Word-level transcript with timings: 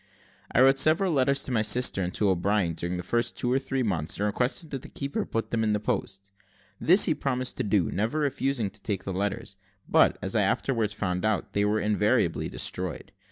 I 0.51 0.61
wrote 0.61 0.79
several 0.79 1.13
letters 1.13 1.43
to 1.43 1.51
my 1.51 1.61
sister 1.61 2.01
and 2.01 2.11
to 2.15 2.29
O'Brien 2.29 2.73
during 2.73 2.97
the 2.97 3.03
first 3.03 3.37
two 3.37 3.53
or 3.53 3.59
three 3.59 3.83
months, 3.83 4.17
and 4.17 4.25
requested 4.25 4.71
the 4.71 4.79
keeper 4.89 5.19
to 5.19 5.25
put 5.27 5.51
them 5.51 5.63
in 5.63 5.73
the 5.73 5.79
post. 5.79 6.31
This 6.79 7.03
he 7.05 7.13
promised 7.13 7.57
to 7.57 7.63
do, 7.63 7.91
never 7.91 8.17
refusing 8.17 8.71
to 8.71 8.81
take 8.81 9.03
the 9.03 9.13
letters; 9.13 9.57
but, 9.87 10.17
as 10.19 10.33
I 10.33 10.41
afterwards 10.41 10.93
found 10.93 11.23
out, 11.23 11.53
they 11.53 11.65
were 11.65 11.79
invariably 11.79 12.49
destroyed. 12.49 13.11